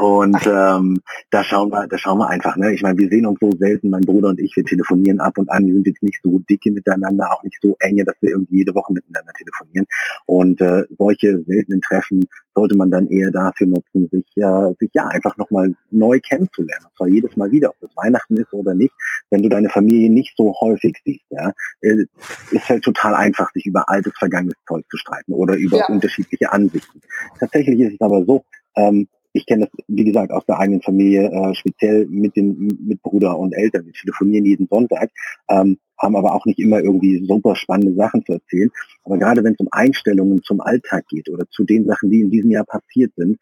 und 0.00 0.46
ähm, 0.46 1.00
da 1.30 1.44
schauen 1.44 1.70
wir, 1.70 1.86
da 1.86 1.98
schauen 1.98 2.18
wir 2.18 2.28
einfach. 2.28 2.56
Ne? 2.56 2.72
Ich 2.72 2.82
meine, 2.82 2.98
wir 2.98 3.08
sehen 3.08 3.26
uns 3.26 3.38
so 3.40 3.52
selten, 3.58 3.90
mein 3.90 4.00
Bruder 4.00 4.28
und 4.28 4.40
ich, 4.40 4.56
wir 4.56 4.64
telefonieren 4.64 5.20
ab 5.20 5.36
und 5.36 5.50
an. 5.50 5.66
Wir 5.66 5.74
sind 5.74 5.86
jetzt 5.86 6.02
nicht 6.02 6.20
so 6.22 6.38
dicke 6.38 6.70
miteinander, 6.70 7.30
auch 7.32 7.42
nicht 7.42 7.58
so 7.60 7.76
enge, 7.80 8.04
dass 8.04 8.14
wir 8.20 8.30
irgendwie 8.30 8.58
jede 8.58 8.74
Woche 8.74 8.92
miteinander 8.92 9.32
telefonieren. 9.32 9.86
Und 10.26 10.60
äh, 10.60 10.84
solche 10.98 11.42
seltenen 11.44 11.82
Treffen 11.82 12.26
sollte 12.54 12.76
man 12.76 12.90
dann 12.90 13.08
eher 13.08 13.30
dafür 13.30 13.66
nutzen, 13.66 14.08
sich, 14.10 14.24
äh, 14.36 14.74
sich 14.78 14.90
ja 14.94 15.06
einfach 15.06 15.36
nochmal 15.36 15.74
neu 15.90 16.18
kennenzulernen. 16.20 16.86
Und 16.86 16.96
zwar 16.96 17.08
jedes 17.08 17.36
Mal 17.36 17.50
wieder, 17.50 17.70
ob 17.70 17.76
es 17.82 17.96
Weihnachten 17.96 18.36
ist 18.38 18.52
oder 18.52 18.74
nicht. 18.74 18.94
Wenn 19.30 19.42
du 19.42 19.48
deine 19.48 19.68
Familie 19.68 20.10
nicht 20.10 20.34
so 20.36 20.54
häufig 20.60 20.96
siehst, 21.04 21.26
ja, 21.30 21.52
äh, 21.82 22.06
ist 22.50 22.68
halt 22.68 22.84
total 22.84 23.14
einfach, 23.14 23.52
sich 23.52 23.66
über 23.66 23.88
altes, 23.88 24.12
vergangenes 24.18 24.56
Zeug 24.66 24.84
zu 24.90 24.96
streiten 24.96 25.32
oder 25.32 25.56
über 25.56 25.78
ja. 25.78 25.86
unterschiedliche 25.86 26.52
Ansichten. 26.52 27.00
Tatsächlich 27.38 27.80
ist 27.80 27.94
es 27.94 28.00
aber 28.00 28.24
so, 28.24 28.44
ähm, 28.76 29.08
ich 29.32 29.46
kenne 29.46 29.66
das, 29.66 29.84
wie 29.88 30.04
gesagt, 30.04 30.32
aus 30.32 30.44
der 30.46 30.58
eigenen 30.58 30.82
Familie, 30.82 31.30
äh, 31.30 31.54
speziell 31.54 32.06
mit 32.06 32.36
den 32.36 32.78
mit 32.80 33.02
Bruder 33.02 33.38
und 33.38 33.52
Eltern. 33.52 33.86
Wir 33.86 33.92
telefonieren 33.92 34.44
jeden 34.44 34.66
Sonntag, 34.68 35.10
ähm, 35.48 35.78
haben 35.98 36.16
aber 36.16 36.34
auch 36.34 36.46
nicht 36.46 36.58
immer 36.58 36.80
irgendwie 36.80 37.24
super 37.26 37.54
spannende 37.54 37.94
Sachen 37.94 38.24
zu 38.24 38.32
erzählen. 38.32 38.70
Aber 39.04 39.18
gerade 39.18 39.44
wenn 39.44 39.52
es 39.52 39.60
um 39.60 39.68
Einstellungen 39.70 40.42
zum 40.42 40.60
Alltag 40.60 41.06
geht 41.08 41.28
oder 41.28 41.48
zu 41.50 41.64
den 41.64 41.86
Sachen, 41.86 42.10
die 42.10 42.20
in 42.20 42.30
diesem 42.30 42.50
Jahr 42.50 42.64
passiert 42.64 43.12
sind, 43.16 43.38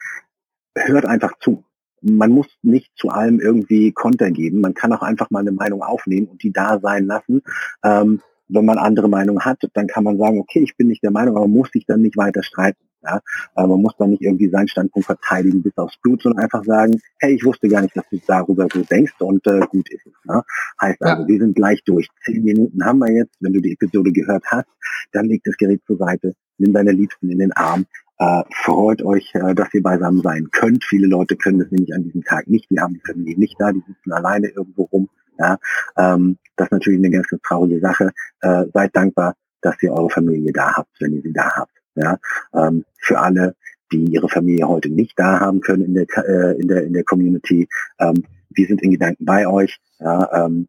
hört 0.74 1.06
einfach 1.06 1.38
zu. 1.40 1.64
Man 2.00 2.30
muss 2.30 2.46
nicht 2.62 2.92
zu 2.96 3.08
allem 3.08 3.40
irgendwie 3.40 3.92
Konter 3.92 4.30
geben. 4.30 4.60
Man 4.60 4.74
kann 4.74 4.92
auch 4.92 5.02
einfach 5.02 5.30
mal 5.30 5.40
eine 5.40 5.52
Meinung 5.52 5.82
aufnehmen 5.82 6.28
und 6.28 6.42
die 6.42 6.52
da 6.52 6.78
sein 6.80 7.06
lassen. 7.06 7.42
Ähm, 7.82 8.20
wenn 8.48 8.64
man 8.64 8.78
andere 8.78 9.08
Meinungen 9.08 9.44
hat, 9.44 9.58
dann 9.74 9.88
kann 9.88 10.04
man 10.04 10.16
sagen, 10.16 10.38
okay, 10.38 10.60
ich 10.60 10.76
bin 10.76 10.88
nicht 10.88 11.02
der 11.02 11.10
Meinung, 11.10 11.36
aber 11.36 11.48
muss 11.48 11.70
sich 11.70 11.84
dann 11.86 12.02
nicht 12.02 12.16
weiter 12.16 12.42
streiten. 12.42 12.87
Ja? 13.02 13.20
Äh, 13.56 13.66
man 13.66 13.80
muss 13.80 13.96
dann 13.98 14.10
nicht 14.10 14.22
irgendwie 14.22 14.48
seinen 14.48 14.68
Standpunkt 14.68 15.06
verteidigen 15.06 15.62
bis 15.62 15.76
aufs 15.76 15.96
Blut, 16.02 16.22
sondern 16.22 16.44
einfach 16.44 16.64
sagen, 16.64 17.00
hey, 17.18 17.34
ich 17.34 17.44
wusste 17.44 17.68
gar 17.68 17.82
nicht, 17.82 17.96
dass 17.96 18.08
du 18.10 18.18
darüber 18.26 18.66
so 18.72 18.82
denkst 18.82 19.14
und 19.20 19.46
äh, 19.46 19.60
gut 19.68 19.88
ist 19.90 20.06
es. 20.06 20.12
Ne? 20.24 20.42
Heißt 20.80 21.02
also, 21.02 21.22
ja. 21.22 21.28
wir 21.28 21.38
sind 21.38 21.54
gleich 21.54 21.82
durch. 21.84 22.08
Zehn 22.24 22.44
Minuten 22.44 22.84
haben 22.84 22.98
wir 22.98 23.12
jetzt. 23.12 23.36
Wenn 23.40 23.52
du 23.52 23.60
die 23.60 23.72
Episode 23.72 24.12
gehört 24.12 24.44
hast, 24.46 24.68
dann 25.12 25.26
leg 25.26 25.42
das 25.44 25.56
Gerät 25.56 25.82
zur 25.86 25.96
Seite, 25.96 26.34
nimm 26.58 26.72
deine 26.72 26.92
Liebsten 26.92 27.30
in 27.30 27.38
den 27.38 27.52
Arm, 27.52 27.86
äh, 28.18 28.42
freut 28.52 29.02
euch, 29.02 29.32
äh, 29.34 29.54
dass 29.54 29.72
ihr 29.72 29.82
beisammen 29.82 30.22
sein 30.22 30.48
könnt. 30.50 30.84
Viele 30.84 31.06
Leute 31.06 31.36
können 31.36 31.60
das 31.60 31.70
nämlich 31.70 31.94
an 31.94 32.02
diesem 32.02 32.24
Tag 32.24 32.48
nicht. 32.48 32.68
Die 32.70 32.80
haben 32.80 32.94
die 32.94 33.02
Familie 33.06 33.38
nicht 33.38 33.54
da, 33.58 33.72
die 33.72 33.82
sitzen 33.86 34.12
alleine 34.12 34.48
irgendwo 34.48 34.84
rum. 34.84 35.08
Ja, 35.38 35.58
ähm, 35.96 36.36
das 36.56 36.66
ist 36.66 36.72
natürlich 36.72 36.98
eine 36.98 37.10
ganz, 37.10 37.28
ganz 37.28 37.42
traurige 37.42 37.78
Sache. 37.80 38.10
Äh, 38.40 38.64
seid 38.74 38.96
dankbar, 38.96 39.36
dass 39.60 39.80
ihr 39.82 39.92
eure 39.92 40.10
Familie 40.10 40.52
da 40.52 40.74
habt, 40.74 40.90
wenn 41.00 41.12
ihr 41.12 41.22
sie 41.22 41.32
da 41.32 41.48
habt. 41.54 41.77
Ja, 41.98 42.18
ähm, 42.54 42.84
für 42.98 43.18
alle, 43.18 43.54
die 43.92 44.04
ihre 44.04 44.28
Familie 44.28 44.68
heute 44.68 44.88
nicht 44.88 45.18
da 45.18 45.40
haben 45.40 45.60
können 45.60 45.84
in 45.84 45.94
der 45.94 46.06
äh, 46.16 46.60
in 46.60 46.68
der 46.68 46.84
in 46.84 46.92
der 46.92 47.04
Community, 47.04 47.68
ähm, 47.98 48.24
wir 48.50 48.66
sind 48.66 48.82
in 48.82 48.92
Gedanken 48.92 49.24
bei 49.24 49.46
euch. 49.46 49.78
Ja, 49.98 50.46
ähm, 50.46 50.68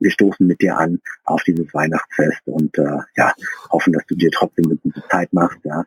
wir 0.00 0.10
stoßen 0.12 0.46
mit 0.46 0.60
dir 0.60 0.76
an 0.78 1.00
auf 1.24 1.42
dieses 1.42 1.74
Weihnachtsfest 1.74 2.42
und 2.46 2.78
äh, 2.78 2.98
ja 3.16 3.32
hoffen, 3.70 3.92
dass 3.92 4.06
du 4.06 4.14
dir 4.14 4.30
trotzdem 4.30 4.66
eine 4.66 4.76
gute 4.76 5.02
Zeit 5.10 5.32
machst. 5.32 5.58
Ja, 5.64 5.84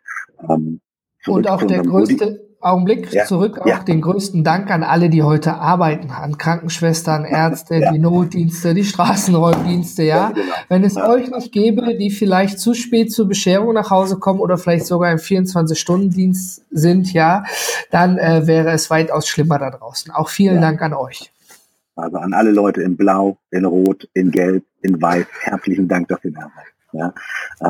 ähm, 0.50 0.82
und 1.28 1.48
auch 1.48 1.64
der 1.64 1.84
größte. 1.84 2.51
Augenblick 2.62 3.12
ja. 3.12 3.26
zurück, 3.26 3.60
auch 3.60 3.66
ja. 3.66 3.80
den 3.80 4.02
größten 4.02 4.44
Dank 4.44 4.72
an 4.72 4.84
alle, 4.84 5.10
die 5.10 5.24
heute 5.24 5.56
arbeiten, 5.56 6.12
an 6.12 6.38
Krankenschwestern, 6.38 7.26
Ärzte, 7.32 7.76
ja. 7.76 7.92
die 7.92 8.00
Notdienste, 8.00 8.74
die 8.74 8.84
Straßenräumdienste, 8.84 10.04
ja. 10.04 10.30
Genau. 10.30 10.54
Wenn 10.70 10.84
es 10.84 10.98
euch 10.98 11.30
nicht 11.30 11.52
gäbe, 11.52 11.96
die 11.98 12.12
vielleicht 12.12 12.60
zu 12.60 12.74
spät 12.74 13.12
zur 13.12 13.28
Bescherung 13.28 13.74
nach 13.74 13.90
Hause 13.90 14.20
kommen 14.20 14.40
oder 14.40 14.58
vielleicht 14.58 14.86
sogar 14.86 15.12
im 15.12 15.18
24-Stunden-Dienst 15.18 16.66
sind, 16.72 17.14
ja, 17.14 17.44
dann 17.90 18.18
äh, 18.18 18.48
wäre 18.48 18.72
es 18.72 18.90
weitaus 18.90 19.28
schlimmer 19.28 19.60
da 19.60 19.72
draußen. 19.72 20.12
Auch 20.12 20.30
vielen 20.30 20.62
Dank 20.62 20.82
an 20.82 20.94
euch. 20.94 21.32
Also 21.96 22.18
an 22.18 22.34
alle 22.34 22.52
Leute 22.52 22.82
in 22.82 22.96
Blau, 22.96 23.38
in 23.52 23.66
Rot, 23.66 24.08
in 24.14 24.32
Gelb, 24.32 24.64
in 24.82 25.02
Weiß, 25.02 25.26
herzlichen 25.42 25.88
Dank, 25.88 26.08
dass 26.08 26.24
ihr 26.24 26.32
da 26.32 26.52
seid. 26.56 26.66
Ja, 26.94 27.14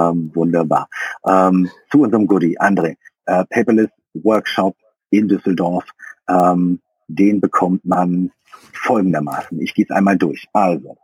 ähm, 0.10 0.32
wunderbar. 0.34 0.88
Ähm, 1.28 1.70
zu 1.92 2.02
unserem 2.02 2.26
Goodie, 2.26 2.60
André 2.60 2.96
äh, 3.26 3.46
Paperless 3.50 3.90
Workshop 4.14 4.76
in 5.12 5.28
Düsseldorf. 5.28 5.86
Ähm, 6.28 6.82
den 7.08 7.40
bekommt 7.40 7.86
man 7.86 8.32
folgendermaßen. 8.74 9.62
Ich 9.62 9.76
gehe 9.76 9.86
es 9.86 9.92
einmal 9.92 10.18
durch. 10.18 10.48
Also, 10.54 10.98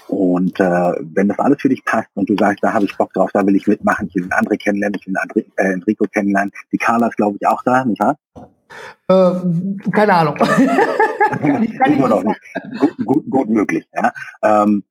und 0.08 0.58
äh, 0.62 0.94
wenn 1.02 1.28
das 1.28 1.40
alles 1.40 1.62
für 1.62 1.68
dich 1.68 1.84
passt 1.84 2.10
und 2.14 2.30
du 2.30 2.38
sagst, 2.38 2.64
da 2.64 2.72
habe 2.72 2.86
ich 2.86 2.96
Bock 2.96 3.12
drauf, 3.12 3.30
da 3.34 3.46
will 3.46 3.58
ich 3.58 3.68
mitmachen, 3.68 4.08
ich 4.08 4.16
will 4.16 4.30
andere 4.32 4.58
kennenlernen, 4.58 4.98
ich 5.00 5.06
will 5.06 5.18
Andri 5.18 5.46
äh, 5.58 5.74
Enrico 5.74 6.06
kennenlernen. 6.06 6.54
Die 6.72 6.78
Carla 6.78 7.08
ist, 7.08 7.18
glaube 7.18 7.38
ich, 7.40 7.46
auch 7.46 7.62
da, 7.64 7.84
nicht 7.84 8.00
wahr? 8.00 8.18
Äh, 9.08 9.32
keine 9.92 10.14
Ahnung. 10.14 10.36
kann 11.42 11.64
ich, 11.64 11.78
kann 11.78 11.94
ich 11.94 12.00
nicht. 12.00 12.80
Gut, 12.80 13.06
gut, 13.06 13.30
gut 13.30 13.50
möglich. 13.50 13.88
Ja? 13.94 14.14
Ähm, 14.44 14.84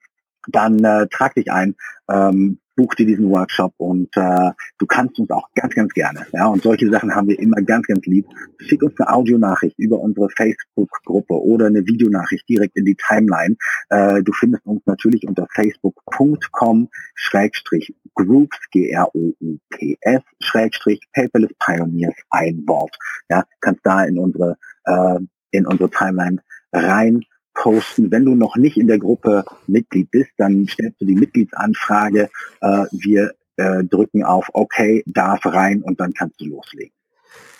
dann 0.48 0.82
äh, 0.84 1.06
trag 1.08 1.34
dich 1.34 1.50
ein. 1.50 1.74
Ähm, 2.08 2.58
buch 2.76 2.94
dir 2.94 3.06
diesen 3.06 3.30
Workshop 3.30 3.72
und 3.78 4.14
äh, 4.16 4.50
du 4.78 4.86
kannst 4.86 5.18
uns 5.18 5.30
auch 5.30 5.48
ganz, 5.54 5.74
ganz 5.74 5.92
gerne. 5.92 6.26
Ja, 6.32 6.46
und 6.46 6.62
solche 6.62 6.88
Sachen 6.90 7.14
haben 7.14 7.28
wir 7.28 7.38
immer 7.38 7.60
ganz, 7.62 7.86
ganz 7.86 8.04
lieb. 8.06 8.26
Schick 8.58 8.82
uns 8.82 8.98
eine 9.00 9.12
Audionachricht 9.12 9.78
über 9.78 9.98
unsere 9.98 10.28
Facebook-Gruppe 10.30 11.34
oder 11.34 11.66
eine 11.66 11.86
Videonachricht 11.86 12.48
direkt 12.48 12.76
in 12.76 12.84
die 12.84 12.96
Timeline. 12.96 13.56
Äh, 13.88 14.22
du 14.22 14.32
findest 14.32 14.66
uns 14.66 14.82
natürlich 14.86 15.26
unter 15.26 15.46
facebook.com 15.54 16.88
Schrägstrich 17.14 17.94
Groups, 18.14 18.58
G-R-O-U-P-S, 18.70 20.22
Schrägstrich 20.40 21.00
Paperless 21.12 21.52
Pioneers, 21.58 22.14
ein 22.30 22.62
Wort. 22.66 22.96
Ja, 23.28 23.44
kannst 23.60 23.80
da 23.84 24.04
in 24.04 24.18
unsere, 24.18 24.56
äh, 24.84 25.18
in 25.50 25.66
unsere 25.66 25.90
Timeline 25.90 26.42
rein 26.72 27.24
posten. 27.56 28.10
Wenn 28.10 28.24
du 28.24 28.34
noch 28.34 28.56
nicht 28.56 28.76
in 28.76 28.86
der 28.86 28.98
Gruppe 28.98 29.44
Mitglied 29.66 30.10
bist, 30.10 30.30
dann 30.36 30.68
stellst 30.68 31.00
du 31.00 31.06
die 31.06 31.16
Mitgliedsanfrage. 31.16 32.28
Äh, 32.60 32.84
wir 32.92 33.32
äh, 33.56 33.82
drücken 33.84 34.22
auf 34.22 34.48
OK, 34.52 35.02
darf 35.06 35.44
rein 35.46 35.82
und 35.82 35.98
dann 35.98 36.12
kannst 36.12 36.40
du 36.40 36.46
loslegen. 36.46 36.92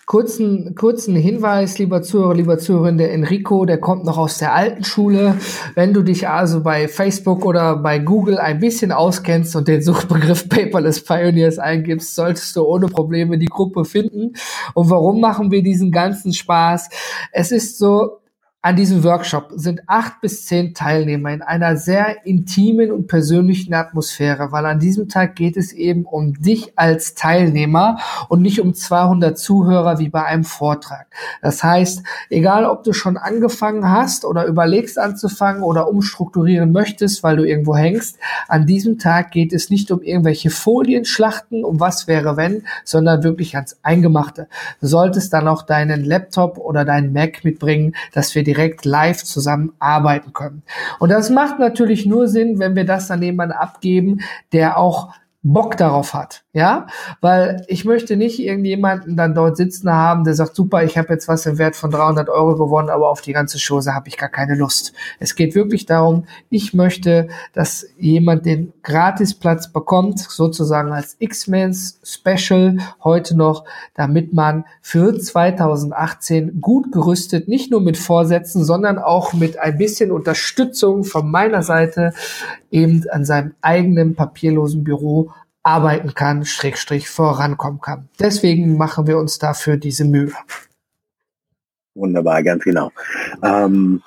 Kurzen, 0.07 0.77
kurzen 0.77 1.17
Hinweis, 1.17 1.79
lieber 1.81 2.01
Zuhörer, 2.01 2.35
lieber 2.35 2.59
Zuhörerin, 2.59 2.97
der 2.97 3.13
Enrico, 3.13 3.65
der 3.65 3.81
kommt 3.81 4.05
noch 4.05 4.19
aus 4.19 4.39
der 4.39 4.55
alten 4.55 4.85
Schule. 4.85 5.37
Wenn 5.75 5.95
du 5.95 6.03
dich 6.03 6.29
also 6.29 6.63
bei 6.63 6.87
Facebook 6.87 7.45
oder 7.45 7.75
bei 7.75 7.99
Google 7.99 8.39
ein 8.39 8.61
bisschen 8.61 8.93
auskennst 8.93 9.57
und 9.57 9.67
den 9.67 9.83
Suchbegriff 9.83 10.49
Paperless 10.49 11.03
Pioneers 11.03 11.59
eingibst, 11.59 12.15
solltest 12.15 12.55
du 12.55 12.63
ohne 12.63 12.87
Probleme 12.87 13.37
die 13.37 13.47
Gruppe 13.47 13.85
finden. 13.85 14.35
Und 14.75 14.91
warum 14.91 15.21
machen 15.21 15.51
wir 15.51 15.65
diesen 15.65 15.91
ganzen 15.91 16.33
Spaß? 16.33 16.89
Es 17.33 17.51
ist 17.51 17.77
so, 17.77 18.21
an 18.67 18.75
diesem 18.75 19.05
Workshop 19.05 19.53
sind 19.55 19.83
acht 19.87 20.21
bis 20.21 20.45
zehn 20.47 20.75
Teilnehmer 20.75 21.31
in 21.31 21.41
einer 21.41 21.77
sehr 21.77 22.27
intimen 22.27 22.91
und 22.91 23.07
persönlichen 23.07 23.75
Atmosphäre, 23.75 24.51
weil 24.51 24.67
an 24.67 24.81
diesem 24.81 25.09
Tag 25.09 25.37
geht 25.37 25.57
es 25.57 25.73
eben 25.73 26.05
um 26.05 26.35
dich 26.35 26.73
als 26.75 27.15
Teilnehmer 27.15 27.99
und 28.29 28.43
nicht 28.43 28.61
um 28.61 28.75
200 28.75 29.39
Zuhörer 29.39 30.01
wie 30.01 30.09
bei 30.09 30.25
einem 30.25 30.43
Vortrag. 30.43 31.07
Das 31.43 31.63
heißt, 31.63 32.03
egal 32.29 32.65
ob 32.65 32.83
du 32.83 32.93
schon 32.93 33.17
angefangen 33.17 33.89
hast 33.89 34.25
oder 34.25 34.47
überlegst 34.47 34.99
anzufangen 34.99 35.63
oder 35.63 35.89
umstrukturieren 35.89 36.73
möchtest, 36.73 37.23
weil 37.23 37.37
du 37.37 37.45
irgendwo 37.45 37.77
hängst, 37.77 38.19
an 38.49 38.67
diesem 38.67 38.99
Tag 38.99 39.31
geht 39.31 39.53
es 39.53 39.71
nicht 39.71 39.93
um 39.93 40.03
irgendwelche 40.03 40.51
Folienschlachten, 40.51 41.65
um 41.65 41.79
was 41.79 42.09
wäre 42.09 42.37
wenn, 42.37 42.65
sondern 42.83 43.23
wirklich 43.23 43.55
ans 43.55 43.79
Eingemachte. 43.85 44.49
Du 44.81 44.89
solltest 44.89 45.33
dann 45.33 45.47
auch 45.47 45.63
deinen 45.63 46.05
Laptop 46.05 46.59
oder 46.59 46.85
deinen 46.85 47.13
Mac 47.13 47.45
mitbringen, 47.45 47.95
dass 48.13 48.35
wir 48.35 48.43
dir 48.43 48.56
direkt 48.57 48.85
live 48.85 49.23
zusammenarbeiten 49.23 50.33
können. 50.33 50.63
Und 50.99 51.11
das 51.11 51.31
macht 51.31 51.59
natürlich 51.59 52.07
nur 52.07 52.29
Sinn, 52.29 52.59
wenn 52.59 52.75
wir 52.75 52.85
das 52.85 53.09
dann 53.09 53.23
jemanden 53.23 53.55
abgeben, 53.55 54.21
der 54.53 54.79
auch 54.79 55.13
Bock 55.53 55.77
darauf 55.77 56.13
hat, 56.13 56.43
ja, 56.53 56.89
weil 57.21 57.65
ich 57.69 57.85
möchte 57.85 58.17
nicht 58.17 58.41
irgendjemanden 58.41 59.17
dann 59.17 59.33
dort 59.33 59.57
sitzen 59.57 59.93
haben, 59.93 60.25
der 60.25 60.35
sagt, 60.35 60.57
super, 60.57 60.83
ich 60.83 60.99
habe 60.99 61.13
jetzt 61.13 61.29
was 61.29 61.47
im 61.47 61.59
Wert 61.59 61.77
von 61.77 61.93
300 61.93 62.29
Euro 62.29 62.57
gewonnen, 62.57 62.91
aber 62.91 63.11
auf 63.11 63.21
die 63.21 63.33
ganze 63.33 63.59
Chose 63.59 63.95
habe 63.95 64.09
ich 64.09 64.17
gar 64.17 64.29
keine 64.29 64.57
Lust. 64.57 64.93
Es 65.21 65.37
geht 65.37 65.55
wirklich 65.55 65.87
darum, 65.87 66.25
ich 66.51 66.75
möchte, 66.75 67.29
dass 67.53 67.87
jemand 67.97 68.45
den 68.45 68.73
Gratisplatz 68.83 69.73
bekommt, 69.73 70.19
sozusagen 70.19 70.93
als 70.93 71.15
X-Men's 71.21 72.01
Special 72.03 72.79
heute 73.05 73.37
noch, 73.37 73.65
damit 73.95 74.35
man 74.35 74.65
für 74.83 75.17
2018 75.17 76.61
gut 76.61 76.91
gerüstet, 76.91 77.47
nicht 77.47 77.71
nur 77.71 77.81
mit 77.81 77.97
Vorsätzen, 77.97 78.65
sondern 78.65 78.99
auch 78.99 79.33
mit 79.33 79.61
ein 79.61 79.79
bisschen 79.79 80.11
Unterstützung 80.11 81.05
von 81.05 81.31
meiner 81.31 81.63
Seite 81.63 82.15
eben 82.73 83.05
an 83.11 83.25
seinem 83.25 83.55
eigenen 83.61 84.17
papierlosen 84.17 84.83
Büro 84.83 85.31
arbeiten 85.67 86.15
kann, 86.15 86.45
Schrägstrich 86.45 87.09
vorankommen 87.09 87.81
kann. 87.81 88.09
Deswegen 88.21 88.77
machen 88.77 89.09
wir 89.09 89.19
uns 89.19 89.39
dafür 89.39 89.77
diese 89.77 90.05
Mühe. 90.05 90.33
Wunderbar, 91.95 92.43
ganz 92.45 92.63
genau. 92.63 92.93
Ähm, 93.43 94.01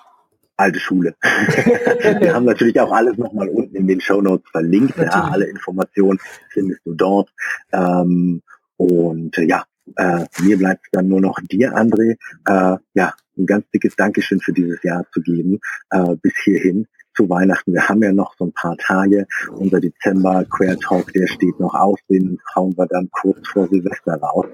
alte 0.56 0.80
Schule. 0.80 1.16
wir 1.22 2.34
haben 2.34 2.46
natürlich 2.46 2.80
auch 2.80 2.94
alles 2.94 3.18
nochmal 3.18 3.50
unten 3.50 3.76
in 3.76 3.88
den 3.88 4.00
Show 4.00 4.22
Notes 4.22 4.50
verlinkt. 4.50 4.98
Ja, 4.98 5.30
alle 5.32 5.48
Informationen 5.48 6.20
findest 6.50 6.80
du 6.86 6.94
dort. 6.94 7.30
Ähm, 7.74 8.42
und 8.78 9.38
äh, 9.38 9.44
ja, 9.44 9.66
äh, 9.98 10.26
mir 10.40 10.58
bleibt 10.58 10.86
dann 10.94 11.10
nur 11.10 11.20
noch 11.20 11.40
dir, 11.42 11.76
André, 11.76 12.16
äh, 12.46 12.78
ja, 12.94 13.14
ein 13.38 13.46
ganz 13.46 13.70
dickes 13.72 13.98
Dankeschön 13.98 14.40
für 14.40 14.54
dieses 14.54 14.82
Jahr 14.84 15.06
zu 15.12 15.22
geben, 15.22 15.60
äh, 15.90 16.16
bis 16.22 16.34
hierhin 16.42 16.88
zu 17.20 17.30
Weihnachten. 17.30 17.74
Wir 17.74 17.88
haben 17.90 18.02
ja 18.02 18.14
noch 18.14 18.34
so 18.38 18.46
ein 18.46 18.54
paar 18.54 18.78
Tage. 18.78 19.28
Unser 19.52 19.82
Dezember 19.82 20.46
Queer 20.46 20.78
Talk, 20.80 21.12
der 21.12 21.28
steht 21.28 21.60
noch 21.60 21.74
aus. 21.74 22.00
Den 22.10 22.40
hauen 22.56 22.78
wir 22.78 22.88
dann 22.88 23.10
kurz 23.12 23.46
vor 23.50 23.68
Silvester 23.68 24.16
raus. 24.16 24.46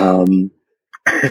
Ähm, 0.00 0.50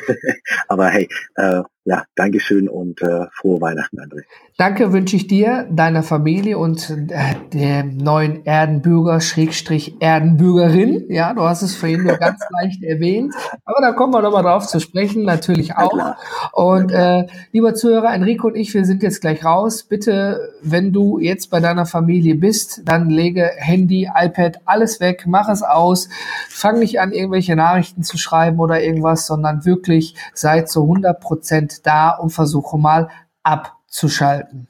aber 0.69 0.87
hey, 0.87 1.09
äh, 1.35 1.61
ja, 1.87 2.03
Dankeschön 2.15 2.67
und 2.67 3.01
äh, 3.01 3.27
frohe 3.31 3.61
Weihnachten, 3.61 3.97
André. 3.99 4.23
Danke 4.57 4.91
wünsche 4.91 5.15
ich 5.15 5.27
dir, 5.27 5.67
deiner 5.71 6.03
Familie 6.03 6.57
und 6.57 6.89
äh, 6.89 7.35
dem 7.53 7.95
neuen 7.95 8.45
Erdenbürger, 8.45 9.21
Schrägstrich 9.21 9.95
Erdenbürgerin. 10.01 11.05
Ja, 11.09 11.33
du 11.33 11.43
hast 11.43 11.61
es 11.61 11.75
vorhin 11.75 12.03
nur 12.03 12.17
ganz 12.17 12.41
leicht 12.61 12.83
erwähnt. 12.83 13.33
Aber 13.63 13.79
da 13.79 13.93
kommen 13.93 14.13
wir 14.13 14.21
nochmal 14.21 14.43
drauf 14.43 14.67
zu 14.67 14.81
sprechen, 14.81 15.23
natürlich 15.23 15.77
auch. 15.77 16.15
Und 16.51 16.91
äh, 16.91 17.27
lieber 17.53 17.73
Zuhörer, 17.73 18.13
Enrico 18.13 18.47
und 18.47 18.55
ich, 18.55 18.73
wir 18.73 18.83
sind 18.83 19.01
jetzt 19.01 19.21
gleich 19.21 19.45
raus. 19.45 19.83
Bitte, 19.83 20.55
wenn 20.61 20.91
du 20.91 21.19
jetzt 21.19 21.49
bei 21.51 21.61
deiner 21.61 21.85
Familie 21.85 22.35
bist, 22.35 22.81
dann 22.83 23.09
lege 23.09 23.49
Handy, 23.55 24.09
iPad, 24.13 24.59
alles 24.65 24.99
weg, 24.99 25.23
mach 25.25 25.47
es 25.47 25.63
aus. 25.63 26.09
Fang 26.49 26.79
nicht 26.79 26.99
an, 26.99 27.13
irgendwelche 27.13 27.55
Nachrichten 27.55 28.03
zu 28.03 28.17
schreiben 28.17 28.59
oder 28.59 28.81
irgendwas, 28.81 29.25
sondern 29.25 29.63
wirklich 29.63 30.15
sei 30.33 30.63
zu 30.63 30.81
100 30.81 31.21
Prozent 31.21 31.76
da 31.81 32.11
und 32.11 32.29
versuche 32.29 32.77
mal 32.77 33.09
abzuschalten. 33.43 34.67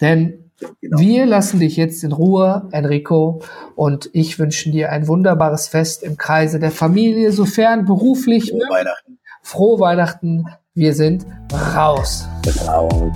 Denn 0.00 0.50
genau. 0.80 0.98
wir 0.98 1.26
lassen 1.26 1.60
dich 1.60 1.76
jetzt 1.76 2.02
in 2.04 2.12
Ruhe, 2.12 2.68
Enrico, 2.72 3.42
und 3.74 4.10
ich 4.12 4.38
wünsche 4.38 4.70
dir 4.70 4.90
ein 4.90 5.08
wunderbares 5.08 5.68
Fest 5.68 6.02
im 6.02 6.16
Kreise 6.16 6.58
der 6.58 6.70
Familie, 6.70 7.32
sofern 7.32 7.84
beruflich. 7.84 8.50
Frohe 8.50 8.68
Weihnachten. 8.68 9.18
Frohe 9.42 9.80
Weihnachten. 9.80 10.44
Wir 10.74 10.94
sind 10.94 11.26
raus. 11.74 12.26
Raus. 12.66 13.12